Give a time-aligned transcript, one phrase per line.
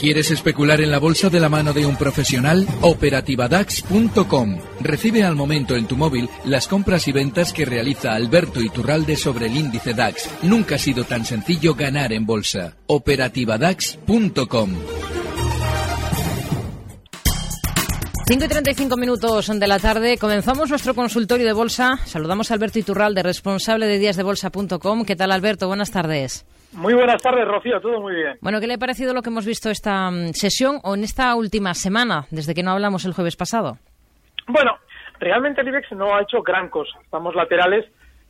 [0.00, 2.66] ¿Quieres especular en la bolsa de la mano de un profesional?
[2.80, 4.58] Operativadax.com.
[4.80, 9.48] Recibe al momento en tu móvil las compras y ventas que realiza Alberto Iturralde sobre
[9.48, 10.30] el índice DAX.
[10.40, 12.78] Nunca ha sido tan sencillo ganar en bolsa.
[12.86, 14.70] Operativadax.com.
[18.26, 20.16] 5 y 35 minutos de la tarde.
[20.16, 22.00] Comenzamos nuestro consultorio de bolsa.
[22.06, 25.04] Saludamos a Alberto Iturralde, responsable de díasdebolsa.com.
[25.04, 25.66] ¿Qué tal, Alberto?
[25.66, 26.46] Buenas tardes.
[26.72, 28.38] Muy buenas tardes, Rocío, todo muy bien.
[28.40, 31.34] Bueno, ¿qué le ha parecido lo que hemos visto esta mm, sesión o en esta
[31.34, 33.78] última semana, desde que no hablamos el jueves pasado?
[34.46, 34.78] Bueno,
[35.18, 36.98] realmente el IBEX no ha hecho gran cosa.
[37.02, 37.86] Estamos laterales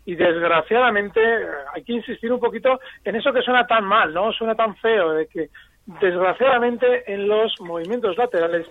[0.07, 4.33] y desgraciadamente eh, hay que insistir un poquito en eso que suena tan mal, ¿no?
[4.33, 5.51] Suena tan feo, de que
[6.01, 8.67] desgraciadamente en los movimientos laterales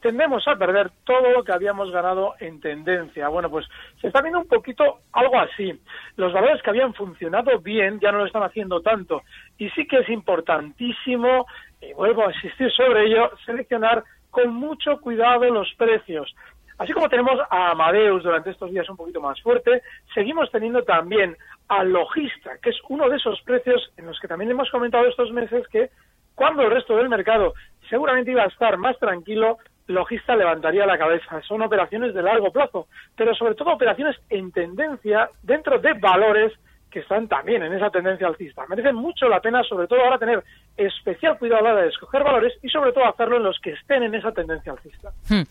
[0.00, 3.28] tendemos a perder todo lo que habíamos ganado en tendencia.
[3.28, 3.66] Bueno, pues
[4.00, 5.78] se está viendo un poquito algo así.
[6.16, 9.22] Los valores que habían funcionado bien ya no lo están haciendo tanto.
[9.58, 11.46] Y sí que es importantísimo,
[11.80, 16.34] y vuelvo a insistir sobre ello, seleccionar con mucho cuidado los precios.
[16.78, 19.82] Así como tenemos a Amadeus durante estos días un poquito más fuerte,
[20.14, 21.36] seguimos teniendo también
[21.68, 25.30] al Logista, que es uno de esos precios en los que también hemos comentado estos
[25.30, 25.90] meses que
[26.34, 27.52] cuando el resto del mercado
[27.90, 29.58] seguramente iba a estar más tranquilo,
[29.90, 31.40] logista levantaría la cabeza.
[31.46, 36.52] Son operaciones de largo plazo, pero sobre todo operaciones en tendencia dentro de valores
[36.90, 38.64] que están también en esa tendencia alcista.
[38.68, 40.42] Merecen mucho la pena, sobre todo ahora, tener
[40.76, 43.72] especial cuidado a la hora de escoger valores y sobre todo hacerlo en los que
[43.72, 45.10] estén en esa tendencia alcista.
[45.28, 45.42] Hmm.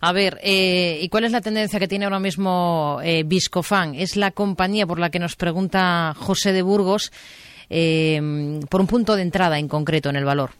[0.00, 3.94] A ver, eh, ¿y cuál es la tendencia que tiene ahora mismo eh, Viscofan?
[3.94, 7.12] Es la compañía por la que nos pregunta José de Burgos
[7.68, 8.20] eh,
[8.70, 10.50] por un punto de entrada en concreto en el valor.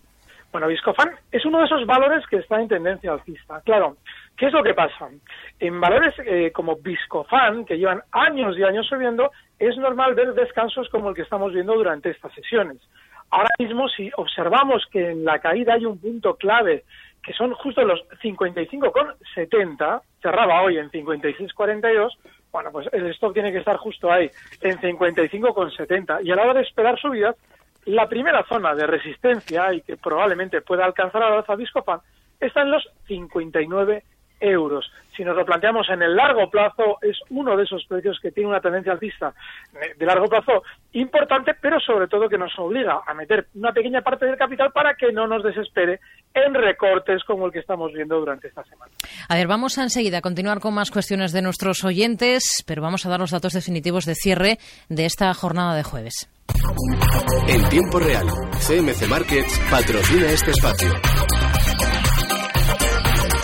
[0.56, 3.60] Bueno, Viscofan es uno de esos valores que está en tendencia alcista.
[3.60, 3.98] Claro,
[4.38, 5.10] ¿qué es lo que pasa?
[5.60, 10.88] En valores eh, como Viscofan, que llevan años y años subiendo, es normal ver descansos
[10.88, 12.78] como el que estamos viendo durante estas sesiones.
[13.28, 16.84] Ahora mismo, si observamos que en la caída hay un punto clave,
[17.22, 22.12] que son justo los 55,70, cerraba hoy en 56,42,
[22.50, 24.30] bueno, pues el stop tiene que estar justo ahí,
[24.62, 26.24] en 55,70.
[26.24, 27.36] Y a la hora de esperar subidas,
[27.86, 32.00] la primera zona de resistencia y que probablemente pueda alcanzar a la alza Viscofan
[32.40, 34.02] está en los 59
[34.40, 34.90] euros.
[35.16, 38.50] Si nos lo planteamos en el largo plazo, es uno de esos precios que tiene
[38.50, 39.32] una tendencia alcista
[39.96, 44.26] de largo plazo importante, pero sobre todo que nos obliga a meter una pequeña parte
[44.26, 46.00] del capital para que no nos desespere
[46.34, 48.92] en recortes como el que estamos viendo durante esta semana.
[49.28, 53.06] A ver, vamos a enseguida a continuar con más cuestiones de nuestros oyentes, pero vamos
[53.06, 54.58] a dar los datos definitivos de cierre
[54.90, 56.28] de esta jornada de jueves.
[57.48, 58.26] En tiempo real,
[58.66, 60.90] CMC Markets patrocina este espacio.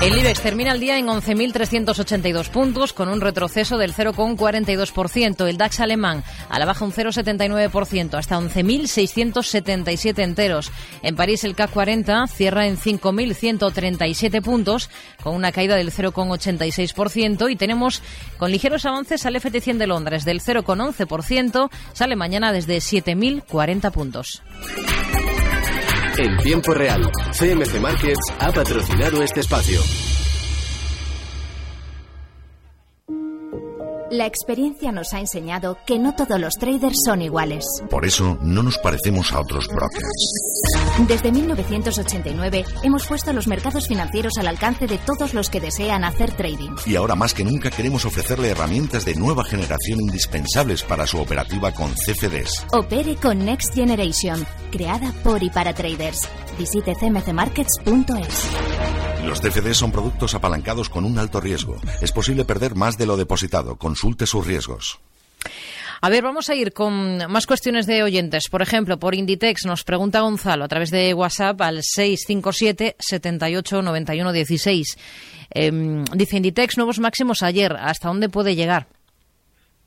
[0.03, 5.47] El IBEX termina el día en 11.382 puntos, con un retroceso del 0,42%.
[5.47, 10.73] El DAX alemán a la baja un 0,79%, hasta 11.677 enteros.
[11.03, 14.91] En París el CAC 40 cierra en 5.137 puntos,
[15.23, 17.49] con una caída del 0,86%.
[17.49, 18.03] Y tenemos
[18.39, 24.43] con ligeros avances al FT100 de Londres del 0,11%, sale mañana desde 7.040 puntos.
[26.19, 29.81] En tiempo real, CMC Markets ha patrocinado este espacio.
[34.11, 37.65] La experiencia nos ha enseñado que no todos los traders son iguales.
[37.89, 41.09] Por eso no nos parecemos a otros brokers.
[41.09, 46.33] Desde 1989 hemos puesto los mercados financieros al alcance de todos los que desean hacer
[46.33, 46.77] trading.
[46.85, 51.73] Y ahora más que nunca queremos ofrecerle herramientas de nueva generación indispensables para su operativa
[51.73, 52.67] con CFDs.
[52.73, 56.29] Opere con Next Generation, creada por y para traders.
[56.59, 58.49] Visite cmcmarkets.es.
[59.25, 61.77] Los CFDs son productos apalancados con un alto riesgo.
[62.01, 63.77] Es posible perder más de lo depositado.
[63.77, 64.99] Consulte sus riesgos.
[66.05, 68.49] A ver, vamos a ir con más cuestiones de oyentes.
[68.51, 74.33] Por ejemplo, por Inditex nos pregunta Gonzalo a través de WhatsApp al 657 78 91
[74.33, 74.99] 16.
[76.13, 77.77] dice Inditex, nuevos máximos ayer.
[77.79, 78.89] ¿Hasta dónde puede llegar?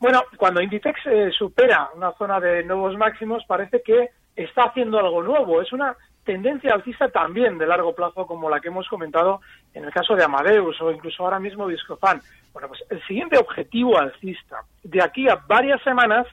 [0.05, 5.23] Bueno, cuando Inditex eh, supera una zona de nuevos máximos, parece que está haciendo algo
[5.23, 5.63] nuevo.
[5.63, 9.41] Es una tendencia alcista también de largo plazo como la que hemos comentado
[9.73, 12.21] en el caso de Amadeus o incluso ahora mismo Discofan.
[12.53, 16.27] Bueno, pues el siguiente objetivo alcista de aquí a varias semanas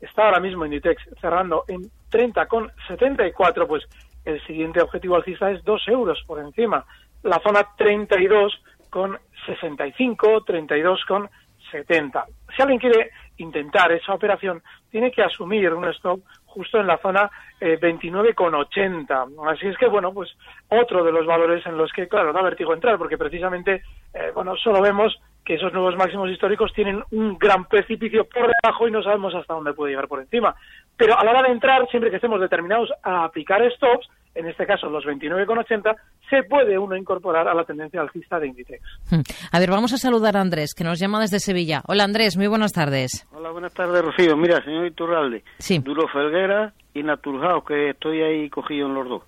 [0.00, 3.84] está ahora mismo Inditex cerrando en 30,74, pues
[4.24, 6.82] el siguiente objetivo alcista es 2 euros por encima.
[7.24, 8.58] La zona 32
[8.88, 11.28] con 65, 32 con
[11.70, 12.26] 70.
[12.56, 17.30] Si alguien quiere intentar esa operación, tiene que asumir un stop justo en la zona
[17.60, 19.52] eh, 29,80.
[19.52, 20.30] Así es que, bueno, pues
[20.68, 23.82] otro de los valores en los que, claro, da vértigo entrar, porque precisamente,
[24.14, 28.86] eh, bueno, solo vemos que esos nuevos máximos históricos tienen un gran precipicio por debajo
[28.86, 30.54] y no sabemos hasta dónde puede llegar por encima.
[30.96, 34.08] Pero a la hora de entrar, siempre que estemos determinados a aplicar stops,
[34.38, 35.96] en este caso los 29,80,
[36.30, 38.82] se puede uno incorporar a la tendencia alcista de Inditex.
[39.10, 39.20] Hmm.
[39.52, 41.82] A ver, vamos a saludar a Andrés, que nos llama desde Sevilla.
[41.86, 43.26] Hola Andrés, muy buenas tardes.
[43.32, 44.36] Hola, buenas tardes, Rocío.
[44.36, 45.78] Mira, señor Iturralde, Sí.
[45.78, 49.22] Duro Felguera y Naturhaus, que estoy ahí cogido en los dos.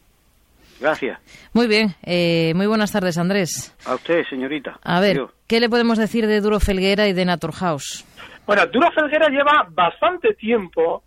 [0.80, 1.18] Gracias.
[1.52, 3.76] Muy bien, eh, muy buenas tardes Andrés.
[3.86, 4.78] A usted, señorita.
[4.82, 5.30] A ver, Adiós.
[5.46, 8.06] ¿qué le podemos decir de Duro Felguera y de Naturhaus?
[8.46, 11.02] Bueno, Duro Felguera lleva bastante tiempo,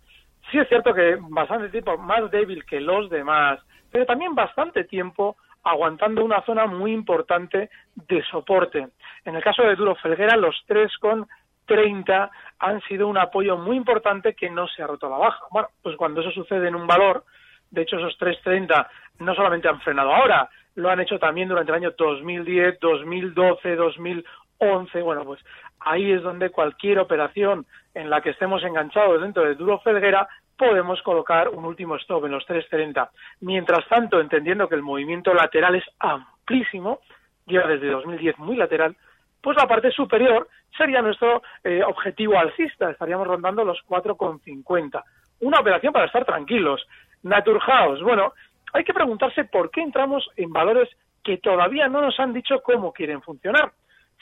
[0.50, 3.58] sí es cierto que bastante tiempo más débil que los demás,
[3.94, 8.88] pero también bastante tiempo aguantando una zona muy importante de soporte.
[9.24, 14.50] En el caso de Duro Felguera, los 3,30 han sido un apoyo muy importante que
[14.50, 15.44] no se ha roto a la baja.
[15.52, 17.24] Bueno, pues cuando eso sucede en un valor,
[17.70, 18.84] de hecho esos 3,30
[19.20, 25.02] no solamente han frenado ahora, lo han hecho también durante el año 2010, 2012, 2011.
[25.02, 25.40] Bueno, pues
[25.78, 27.64] ahí es donde cualquier operación
[27.94, 30.26] en la que estemos enganchados dentro de Duro Felguera
[30.56, 33.08] podemos colocar un último stop en los 3.30.
[33.40, 37.00] Mientras tanto, entendiendo que el movimiento lateral es amplísimo,
[37.46, 38.96] lleva desde 2010 muy lateral,
[39.40, 45.02] pues la parte superior sería nuestro eh, objetivo alcista, estaríamos rondando los 4,50.
[45.40, 46.86] Una operación para estar tranquilos.
[47.22, 48.32] Naturhaus, bueno,
[48.72, 50.88] hay que preguntarse por qué entramos en valores
[51.22, 53.72] que todavía no nos han dicho cómo quieren funcionar.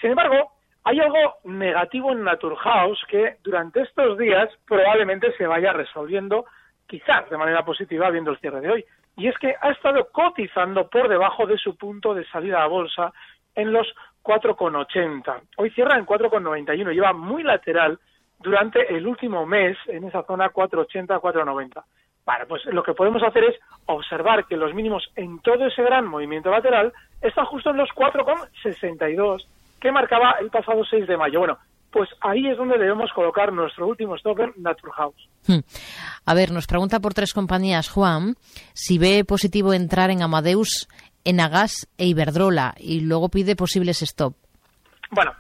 [0.01, 0.53] Sin embargo,
[0.85, 6.45] hay algo negativo en Naturhaus que durante estos días probablemente se vaya resolviendo,
[6.87, 8.85] quizás de manera positiva viendo el cierre de hoy.
[9.17, 13.13] Y es que ha estado cotizando por debajo de su punto de salida a bolsa
[13.55, 13.87] en los
[14.25, 15.41] 4,80.
[15.57, 16.93] Hoy cierra en 4,91.
[16.93, 17.99] Lleva muy lateral
[18.41, 21.85] durante el último mes en esa zona 4,80, 4,90.
[22.25, 23.57] Vale, pues lo que podemos hacer es
[23.87, 29.45] observar que los mínimos en todo ese gran movimiento lateral están justo en los 4,62
[29.83, 31.41] que marcaba el pasado 6 de mayo.
[31.41, 31.59] Bueno,
[31.91, 35.29] pues ahí es donde debemos colocar nuestro último stop en Naturhaus.
[35.47, 35.59] Hmm.
[36.25, 38.37] A ver, nos pregunta por tres compañías Juan
[38.73, 40.89] si ve positivo entrar en Amadeus,
[41.25, 44.35] Enagas e Iberdrola y luego pide posibles stop.
[45.11, 45.33] Bueno,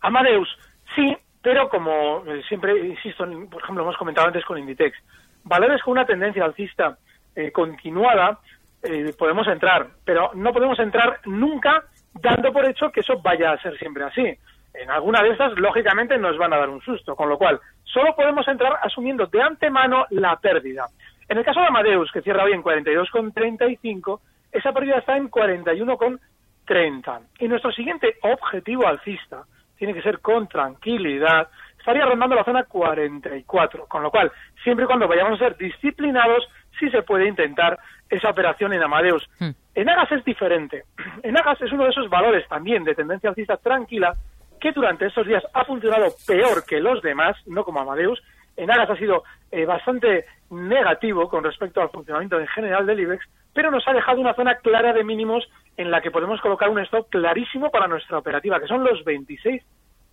[0.00, 0.48] Amadeus
[0.94, 4.96] sí, pero como eh, siempre insisto, por ejemplo, hemos comentado antes con Inditex,
[5.42, 6.96] valores con una tendencia alcista
[7.34, 8.38] eh, continuada
[8.82, 11.84] eh, podemos entrar, pero no podemos entrar nunca
[12.14, 14.36] dando por hecho que eso vaya a ser siempre así.
[14.74, 18.14] En alguna de estas, lógicamente, nos van a dar un susto, con lo cual solo
[18.16, 20.86] podemos entrar asumiendo de antemano la pérdida.
[21.28, 24.20] En el caso de Amadeus, que cierra hoy en 42,35,
[24.50, 27.20] esa pérdida está en 41,30.
[27.38, 29.44] Y nuestro siguiente objetivo alcista
[29.76, 31.48] tiene que ser con tranquilidad,
[31.78, 34.30] estaría rondando la zona 44, con lo cual,
[34.62, 36.48] siempre y cuando vayamos a ser disciplinados,
[36.82, 37.78] sí se puede intentar
[38.10, 39.28] esa operación en Amadeus.
[39.38, 39.50] Hmm.
[39.74, 40.84] En Agas es diferente.
[41.22, 44.14] En Agas es uno de esos valores también de tendencia alcista tranquila
[44.60, 48.20] que durante estos días ha funcionado peor que los demás, no como Amadeus.
[48.56, 53.24] En Agas ha sido eh, bastante negativo con respecto al funcionamiento en general del IBEX,
[53.54, 56.80] pero nos ha dejado una zona clara de mínimos en la que podemos colocar un
[56.80, 59.62] stop clarísimo para nuestra operativa, que son los 26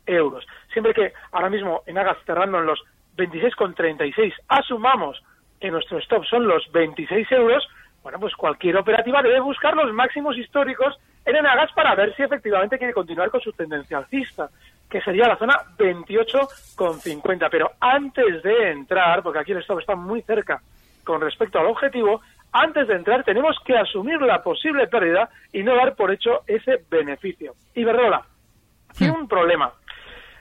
[0.06, 0.46] euros.
[0.72, 2.80] Siempre que ahora mismo en Agas cerrando en los
[3.18, 5.22] 26,36 asumamos
[5.60, 7.68] que nuestro stop son los 26 euros,
[8.04, 12.78] bueno, pues cualquier operativa debe buscar los máximos históricos en Enagas para ver si efectivamente
[12.78, 14.50] quiere continuar con su tendencia alcista,
[14.90, 17.48] que sería la zona 28,50.
[17.52, 20.62] Pero antes de entrar, porque aquí el stop está muy cerca
[21.04, 22.22] con respecto al objetivo,
[22.52, 26.84] antes de entrar tenemos que asumir la posible pérdida y no dar por hecho ese
[26.90, 27.54] beneficio.
[27.76, 28.24] Iberdrola
[28.98, 29.72] tiene un problema.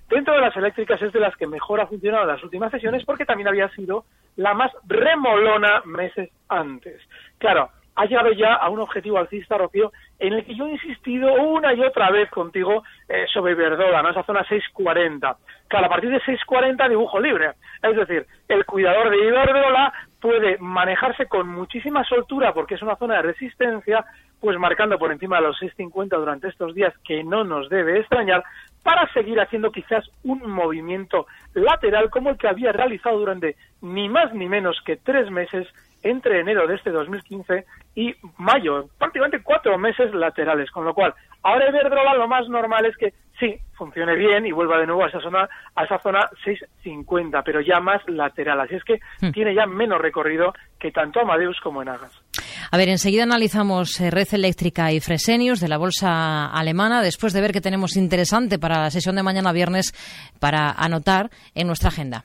[0.08, 3.04] Dentro de las eléctricas es de las que mejor ha funcionado en las últimas sesiones
[3.04, 4.04] porque también había sido
[4.36, 7.02] la más remolona meses antes.
[7.38, 11.34] Claro, ha llegado ya a un objetivo alcista, Rocío, en el que yo he insistido
[11.34, 14.10] una y otra vez contigo eh, sobre Iberdrola, ¿no?
[14.10, 15.36] esa zona 640.
[15.66, 17.54] Claro, a partir de 640 dibujo libre.
[17.82, 23.16] Es decir, el cuidador de Iberdrola puede manejarse con muchísima soltura porque es una zona
[23.16, 24.04] de resistencia,
[24.40, 28.44] pues marcando por encima de los 650 durante estos días, que no nos debe extrañar,
[28.88, 34.32] para seguir haciendo quizás un movimiento lateral como el que había realizado durante ni más
[34.32, 35.68] ni menos que tres meses
[36.02, 37.66] entre enero de este 2015
[37.96, 42.96] y mayo, prácticamente cuatro meses laterales, con lo cual ahora Iberdrola lo más normal es
[42.96, 47.42] que sí, funcione bien y vuelva de nuevo a esa zona, a esa zona 650,
[47.42, 49.32] pero ya más lateral, así es que Hmm.
[49.32, 52.22] tiene ya menos recorrido que tanto Amadeus como Enagas.
[52.70, 57.40] A ver, enseguida analizamos eh, Red Eléctrica y Fresenius de la Bolsa Alemana, después de
[57.40, 59.94] ver que tenemos interesante para la sesión de mañana viernes
[60.38, 62.24] para anotar en nuestra agenda.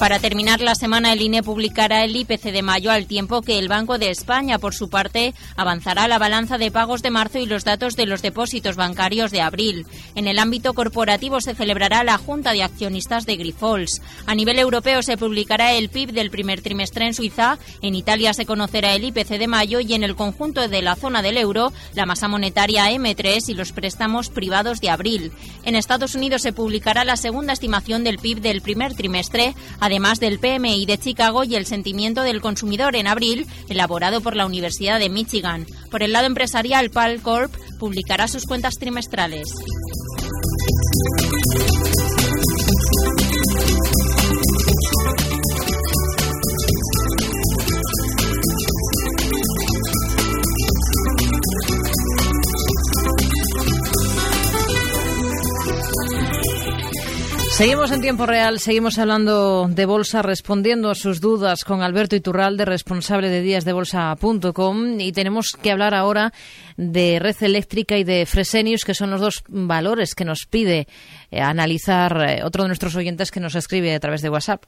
[0.00, 3.68] Para terminar la semana, el INE publicará el IPC de mayo al tiempo que el
[3.68, 7.64] Banco de España, por su parte, avanzará la balanza de pagos de marzo y los
[7.64, 9.86] datos de los depósitos bancarios de abril.
[10.14, 14.00] En el ámbito corporativo se celebrará la Junta de Accionistas de Grifols.
[14.24, 18.46] A nivel europeo se publicará el PIB del primer trimestre en Suiza, en Italia se
[18.46, 22.06] conocerá el IPC de mayo y en el conjunto de la zona del euro, la
[22.06, 25.30] masa monetaria M3 y los préstamos privados de abril.
[25.66, 29.54] En Estados Unidos se publicará la segunda estimación del PIB del primer trimestre,
[29.90, 34.46] además del PMI de Chicago y el sentimiento del consumidor en abril, elaborado por la
[34.46, 35.66] Universidad de Michigan.
[35.90, 39.48] Por el lado empresarial, Palcorp publicará sus cuentas trimestrales.
[57.60, 62.64] Seguimos en tiempo real, seguimos hablando de bolsa, respondiendo a sus dudas con Alberto Iturralde,
[62.64, 66.30] responsable de díasdebolsa.com y tenemos que hablar ahora
[66.78, 70.86] de red eléctrica y de Fresenius, que son los dos valores que nos pide
[71.30, 74.62] eh, analizar eh, otro de nuestros oyentes que nos escribe a través de WhatsApp.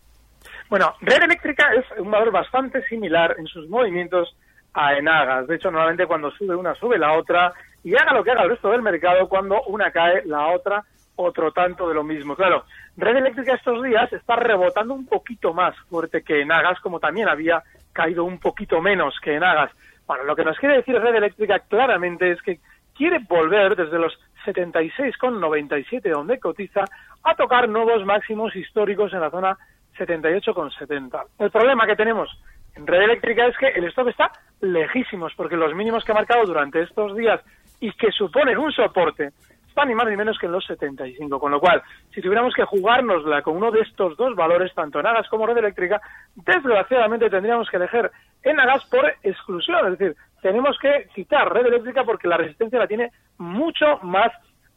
[0.69, 4.37] Bueno, red eléctrica es un valor bastante similar en sus movimientos
[4.75, 5.47] a Enagas.
[5.47, 8.51] De hecho, normalmente cuando sube una, sube la otra y haga lo que haga el
[8.51, 10.85] resto del mercado, cuando una cae, la otra
[11.17, 12.35] otro tanto de lo mismo.
[12.35, 12.65] Claro,
[12.97, 17.29] Red Eléctrica estos días está rebotando un poquito más fuerte que en Agas, como también
[17.29, 19.71] había caído un poquito menos que en Agas.
[20.07, 22.61] Bueno, lo que nos quiere decir Red Eléctrica claramente es que
[22.95, 26.85] quiere volver desde los 76,97 donde cotiza
[27.23, 29.57] a tocar nuevos máximos históricos en la zona
[29.99, 31.23] 78,70.
[31.39, 32.29] El problema que tenemos
[32.75, 36.45] en Red Eléctrica es que el stop está lejísimos porque los mínimos que ha marcado
[36.45, 37.41] durante estos días
[37.81, 39.33] y que suponen un soporte
[39.73, 41.41] está ni más ni menos que en los 75.
[41.41, 41.83] Con lo cual,
[42.15, 45.57] si tuviéramos que jugárnosla con uno de estos dos valores, tanto en Agas como red
[45.57, 46.01] eléctrica,
[46.35, 48.11] desgraciadamente tendríamos que elegir
[48.43, 49.93] en Agas por exclusión.
[49.93, 54.31] Es decir, tenemos que quitar red eléctrica porque la resistencia la tiene mucho más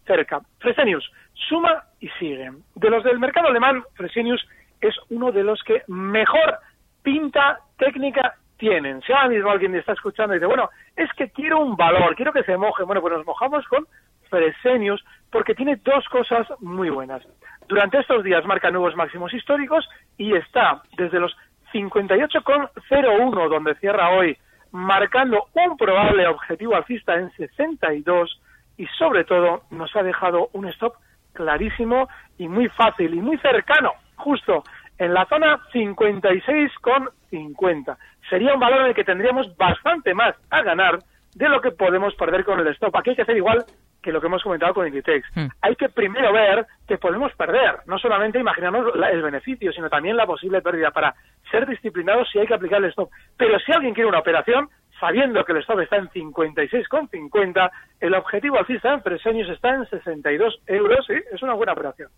[0.05, 0.39] cerca.
[0.59, 2.51] Fresenius, suma y sigue.
[2.75, 4.47] De los del mercado alemán, Fresenius
[4.79, 6.59] es uno de los que mejor
[7.03, 9.01] pinta técnica tienen.
[9.01, 12.31] Si ahora mismo alguien está escuchando y dice, bueno, es que quiero un valor, quiero
[12.31, 13.85] que se moje, bueno, pues nos mojamos con
[14.29, 17.23] Fresenius porque tiene dos cosas muy buenas.
[17.67, 19.85] Durante estos días marca nuevos máximos históricos
[20.17, 21.35] y está desde los
[21.73, 24.37] 58,01 donde cierra hoy,
[24.71, 28.41] marcando un probable objetivo alcista en 62
[28.77, 30.93] y sobre todo nos ha dejado un stop
[31.33, 34.63] clarísimo y muy fácil y muy cercano, justo
[34.97, 37.97] en la zona 56,50.
[38.29, 40.99] Sería un valor en el que tendríamos bastante más a ganar
[41.35, 42.95] de lo que podemos perder con el stop.
[42.95, 43.65] Aquí hay que hacer igual
[44.05, 45.27] que lo que hemos comentado con Inditex.
[45.33, 45.47] Hmm.
[45.63, 50.27] Hay que primero ver que podemos perder, no solamente imaginarnos el beneficio, sino también la
[50.27, 51.15] posible pérdida para
[51.49, 53.09] ser disciplinados si hay que aplicar el stop.
[53.35, 54.69] Pero si alguien quiere una operación,
[54.99, 59.89] sabiendo que el stop está en 56,50, el objetivo alcista en tres años está en
[59.89, 62.09] 62 euros, sí, es una buena operación.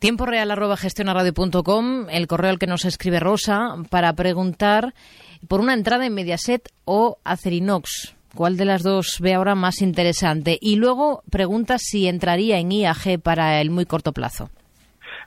[0.00, 4.92] Tiempo real arroba gestionaradio.com, el correo al que nos escribe Rosa, para preguntar
[5.48, 8.16] por una entrada en Mediaset o Acerinox.
[8.36, 10.58] ¿Cuál de las dos ve ahora más interesante?
[10.60, 14.50] Y luego pregunta si entraría en IAG para el muy corto plazo.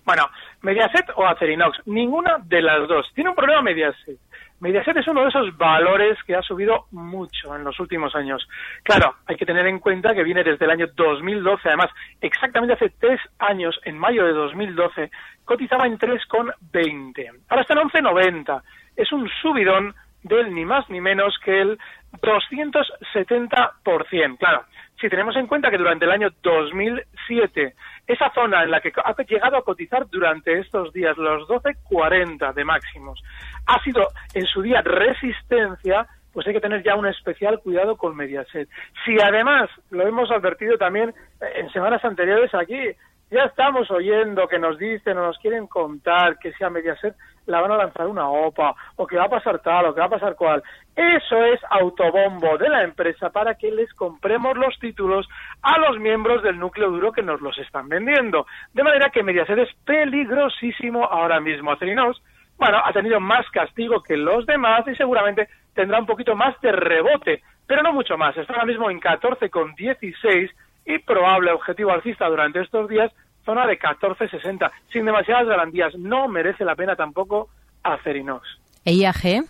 [0.05, 0.27] Bueno,
[0.61, 3.07] Mediaset o Acerinox, ninguna de las dos.
[3.15, 4.19] Tiene un problema Mediaset.
[4.59, 8.47] Mediaset es uno de esos valores que ha subido mucho en los últimos años.
[8.83, 11.89] Claro, hay que tener en cuenta que viene desde el año 2012, además,
[12.21, 15.09] exactamente hace tres años, en mayo de 2012,
[15.45, 17.41] cotizaba en 3,20.
[17.49, 18.61] Ahora está en 11,90.
[18.95, 21.77] Es un subidón del ni más ni menos que el
[22.21, 24.37] 270%.
[24.37, 24.63] Claro,
[24.99, 27.75] si tenemos en cuenta que durante el año 2007
[28.07, 32.65] esa zona en la que ha llegado a cotizar durante estos días los 12.40 de
[32.65, 33.21] máximos
[33.67, 38.15] ha sido en su día resistencia, pues hay que tener ya un especial cuidado con
[38.15, 38.67] Mediaset.
[39.05, 41.13] Si además, lo hemos advertido también
[41.55, 42.95] en semanas anteriores aquí,
[43.31, 47.61] ya estamos oyendo que nos dicen o nos quieren contar que si a Mediaset la
[47.61, 50.09] van a lanzar una OPA o que va a pasar tal o que va a
[50.17, 50.63] pasar cual.
[50.95, 55.27] Eso es autobombo de la empresa para que les compremos los títulos
[55.61, 58.45] a los miembros del núcleo duro que nos los están vendiendo.
[58.73, 61.71] De manera que Mediaset es peligrosísimo ahora mismo.
[61.71, 62.21] Acerinos,
[62.57, 66.71] bueno, ha tenido más castigo que los demás y seguramente tendrá un poquito más de
[66.71, 68.35] rebote, pero no mucho más.
[68.35, 70.51] Está ahora mismo en 14,16
[70.85, 73.11] y probable objetivo alcista durante estos días,
[73.45, 75.95] zona de 14,60, sin demasiadas garantías.
[75.95, 77.49] No merece la pena tampoco
[77.83, 78.47] hacer inox.
[78.85, 79.43] ¿E IAG?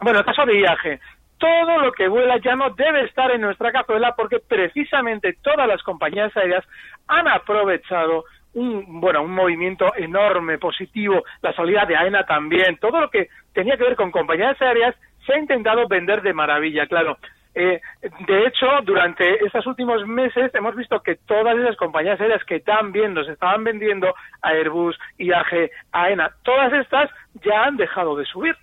[0.00, 1.00] Bueno, el caso de IAG.
[1.38, 5.82] Todo lo que vuela ya no debe estar en nuestra cazuela porque precisamente todas las
[5.82, 6.64] compañías aéreas
[7.08, 13.10] han aprovechado un, bueno, un movimiento enorme, positivo, la salida de AENA también, todo lo
[13.10, 14.94] que tenía que ver con compañías aéreas
[15.26, 17.18] se ha intentado vender de maravilla, claro.
[17.54, 17.80] Eh,
[18.26, 23.12] de hecho, durante estos últimos meses hemos visto que todas esas compañías aéreas que también
[23.12, 27.10] nos estaban vendiendo, Airbus, IAG, AENA, todas estas
[27.44, 28.56] ya han dejado de subir.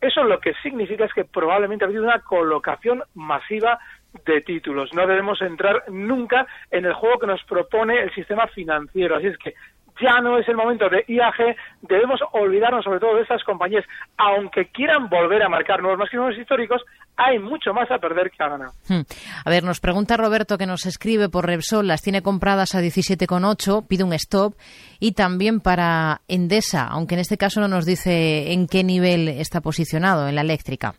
[0.00, 3.78] Eso lo que significa es que probablemente ha habido una colocación masiva
[4.26, 4.92] de títulos.
[4.92, 9.16] No debemos entrar nunca en el juego que nos propone el sistema financiero.
[9.16, 9.54] Así es que
[10.00, 13.84] ya no es el momento de IAG, debemos olvidarnos sobre todo de estas compañías,
[14.16, 16.82] aunque quieran volver a marcar nuevos máximos históricos,
[17.16, 18.70] hay mucho más a perder que a ganar.
[18.88, 19.02] Hmm.
[19.44, 23.86] A ver, nos pregunta Roberto que nos escribe por Repsol, las tiene compradas a 17,8,
[23.86, 24.54] pide un stop,
[24.98, 29.60] y también para Endesa, aunque en este caso no nos dice en qué nivel está
[29.60, 30.94] posicionado, en la eléctrica.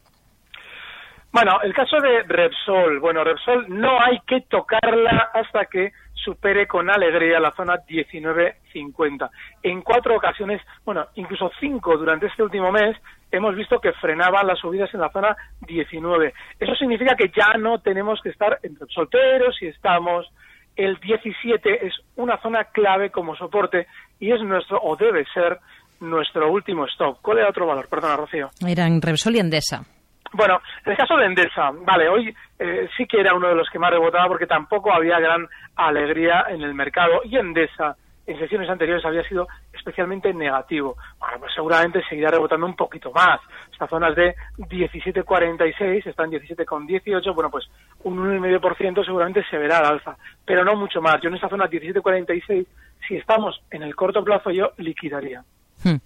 [1.36, 5.92] Bueno, el caso de Repsol, bueno, Repsol no hay que tocarla hasta que
[6.25, 9.29] supere con alegría la zona 19.50.
[9.62, 12.98] En cuatro ocasiones, bueno, incluso cinco durante este último mes,
[13.32, 16.34] hemos visto que frenaban las subidas en la zona 19.
[16.60, 20.27] Eso significa que ya no tenemos que estar entre solteros y estamos.
[20.75, 23.88] El 17 es una zona clave como soporte
[24.20, 25.60] y es nuestro, o debe ser,
[26.01, 27.20] nuestro último stop.
[27.22, 27.88] ¿Cuál era otro valor?
[27.88, 28.50] Perdona, Rocío.
[28.67, 29.95] Eran Repsol y Endesa.
[30.36, 33.70] Bueno, en el caso de Endesa, vale, hoy eh, sí que era uno de los
[33.70, 37.96] que más rebotaba porque tampoco había gran alegría en el mercado y Endesa
[38.27, 40.98] en sesiones anteriores había sido especialmente negativo.
[41.20, 43.39] Bueno, pues seguramente seguirá rebotando un poquito más.
[43.72, 47.65] Estas zonas de 17,46 están 17,18, bueno, pues
[48.04, 51.22] un 1,5% seguramente se verá al alza, pero no mucho más.
[51.22, 52.65] Yo en esta zona 17,46,
[53.08, 55.44] si estamos en el corto plazo, yo liquidaría.
[55.84, 55.98] Hmm.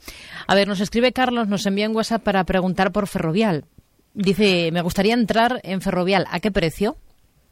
[0.47, 3.63] A ver, nos escribe Carlos, nos envía en WhatsApp para preguntar por Ferrovial.
[4.13, 6.25] Dice, me gustaría entrar en Ferrovial.
[6.31, 6.95] ¿A qué precio?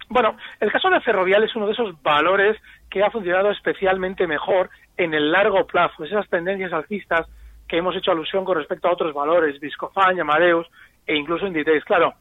[0.09, 2.57] Bueno, el caso de Ferrovial es uno de esos valores
[2.89, 7.27] que ha funcionado especialmente mejor en el largo plazo, esas tendencias alcistas
[7.67, 10.65] que hemos hecho alusión con respecto a otros valores, Viscofan, Amadeus
[11.05, 11.83] e incluso Inditex.
[11.83, 12.13] Claro,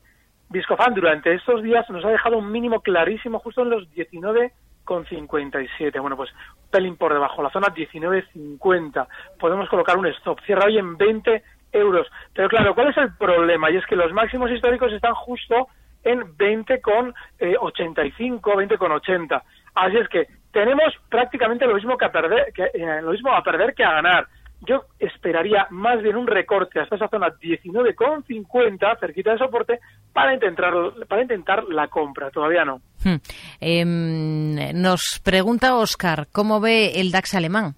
[0.51, 6.01] Viscofan durante estos días nos ha dejado un mínimo clarísimo justo en los 19,57.
[6.01, 6.31] Bueno, pues
[6.71, 9.07] pelín por debajo, la zona 19,50.
[9.39, 10.41] Podemos colocar un stop.
[10.45, 11.43] Cierra hoy en 20
[11.77, 12.09] euros.
[12.35, 13.71] Pero claro, ¿cuál es el problema?
[13.71, 15.69] Y es que los máximos históricos están justo
[16.03, 19.37] en 20,85, con 20,80.
[19.37, 19.41] Eh,
[19.75, 23.43] Así es que tenemos prácticamente lo mismo que a perder, que, eh, lo mismo a
[23.43, 24.27] perder que a ganar.
[24.63, 29.81] Yo esperaría más bien un recorte hasta esa zona 19,50, cerquita de soporte,
[30.15, 30.73] para intentar,
[31.07, 32.31] para intentar la compra.
[32.31, 32.81] Todavía no.
[33.05, 33.17] Hmm.
[33.61, 37.75] Em, nos pregunta Oscar, ¿cómo ve el DAX alemán?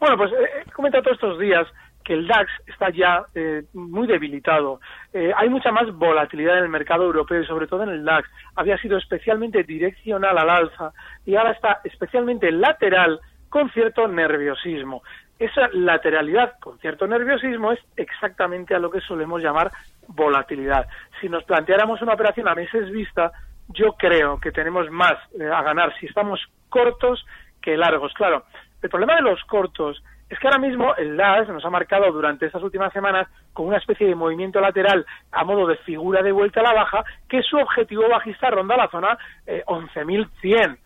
[0.00, 1.66] Bueno, pues eh, he comentado todos estos días
[2.04, 4.80] que el DAX está ya eh, muy debilitado.
[5.12, 8.28] Eh, hay mucha más volatilidad en el mercado europeo y sobre todo en el DAX.
[8.56, 10.92] Había sido especialmente direccional al alza
[11.24, 15.02] y ahora está especialmente lateral con cierto nerviosismo.
[15.38, 19.70] Esa lateralidad con cierto nerviosismo es exactamente a lo que solemos llamar
[20.08, 20.86] volatilidad.
[21.20, 23.32] Si nos planteáramos una operación a meses vista,
[23.68, 27.24] yo creo que tenemos más eh, a ganar si estamos cortos
[27.62, 28.12] que largos.
[28.14, 28.44] Claro,
[28.82, 32.46] el problema de los cortos es que ahora mismo el DAS nos ha marcado durante
[32.46, 36.60] estas últimas semanas con una especie de movimiento lateral a modo de figura de vuelta
[36.60, 40.74] a la baja, que su objetivo bajista ronda la zona 11.100.
[40.74, 40.78] Eh,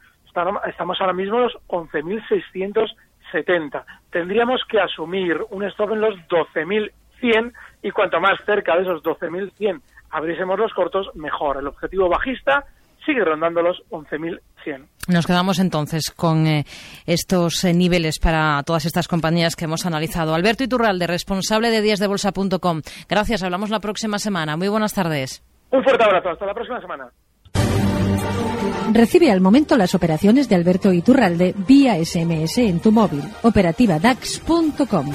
[0.68, 3.84] estamos ahora mismo en los 11.670.
[4.10, 9.80] Tendríamos que asumir un stop en los 12.100 y cuanto más cerca de esos 12.100
[10.10, 11.58] abriésemos los cortos, mejor.
[11.58, 12.64] El objetivo bajista
[13.04, 14.86] sigue rondando los 11.100.
[15.08, 16.64] Nos quedamos entonces con eh,
[17.06, 20.34] estos eh, niveles para todas estas compañías que hemos analizado.
[20.34, 22.82] Alberto Iturralde, responsable de díasdebolsa.com.
[23.08, 24.56] Gracias, hablamos la próxima semana.
[24.56, 25.42] Muy buenas tardes.
[25.70, 27.10] Un fuerte abrazo, hasta la próxima semana.
[28.92, 33.22] Recibe al momento las operaciones de Alberto Iturralde vía SMS en tu móvil.
[33.42, 35.10] Operativa DAX.com.